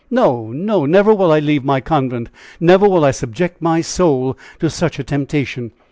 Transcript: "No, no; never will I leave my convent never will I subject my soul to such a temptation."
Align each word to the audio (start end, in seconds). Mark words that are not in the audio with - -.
"No, 0.09 0.51
no; 0.51 0.87
never 0.87 1.13
will 1.13 1.31
I 1.31 1.37
leave 1.37 1.63
my 1.63 1.79
convent 1.79 2.29
never 2.59 2.89
will 2.89 3.05
I 3.05 3.11
subject 3.11 3.61
my 3.61 3.81
soul 3.81 4.35
to 4.59 4.67
such 4.67 4.97
a 4.97 5.03
temptation." 5.03 5.73